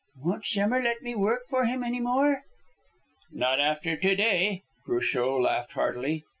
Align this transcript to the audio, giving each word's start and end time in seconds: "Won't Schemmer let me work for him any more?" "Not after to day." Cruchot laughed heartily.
"Won't 0.17 0.45
Schemmer 0.45 0.81
let 0.81 1.03
me 1.03 1.13
work 1.13 1.43
for 1.47 1.65
him 1.65 1.83
any 1.83 1.99
more?" 1.99 2.41
"Not 3.31 3.59
after 3.59 3.95
to 3.95 4.15
day." 4.15 4.63
Cruchot 4.83 5.39
laughed 5.43 5.73
heartily. 5.73 6.25